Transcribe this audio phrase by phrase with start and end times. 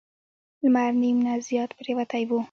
[0.63, 2.31] لمر نیم نه زیات پریوتی و.